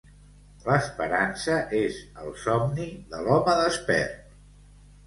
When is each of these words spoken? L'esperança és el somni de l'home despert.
L'esperança 0.69 1.57
és 1.81 2.01
el 2.25 2.35
somni 2.47 2.89
de 3.13 3.25
l'home 3.29 3.57
despert. 3.63 4.27